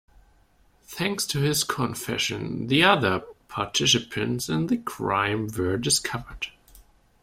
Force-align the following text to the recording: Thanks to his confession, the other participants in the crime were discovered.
Thanks 0.87 1.27
to 1.27 1.41
his 1.41 1.63
confession, 1.63 2.65
the 2.65 2.81
other 2.81 3.19
participants 3.47 4.49
in 4.49 4.65
the 4.65 4.77
crime 4.77 5.45
were 5.55 5.77
discovered. 5.77 6.47